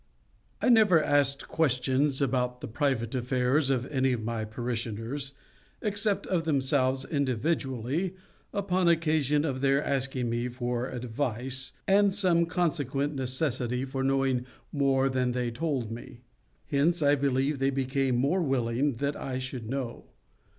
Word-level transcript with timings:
I 0.63 0.69
never 0.69 1.03
asked 1.03 1.47
questions 1.47 2.23
about 2.23 2.59
the 2.61 2.67
private 2.67 3.13
affairs 3.13 3.69
of 3.69 3.85
any 3.85 4.13
of 4.13 4.23
my 4.23 4.45
parishioners, 4.45 5.33
except 5.79 6.25
of 6.25 6.43
themselves 6.43 7.05
individually 7.05 8.15
upon 8.51 8.87
occasion 8.87 9.45
of 9.45 9.61
their 9.61 9.83
asking 9.83 10.27
me 10.31 10.47
for 10.47 10.87
advice, 10.89 11.73
and 11.87 12.15
some 12.15 12.47
consequent 12.47 13.13
necessity 13.13 13.85
for 13.85 14.03
knowing 14.03 14.47
more 14.71 15.07
than 15.07 15.33
they 15.33 15.51
told 15.51 15.91
me. 15.91 16.21
Hence, 16.65 17.03
I 17.03 17.13
believe, 17.13 17.59
they 17.59 17.69
became 17.69 18.15
the 18.15 18.21
more 18.21 18.41
willing 18.41 18.93
that 18.93 19.15
I 19.15 19.37
should 19.37 19.69
know. 19.69 20.05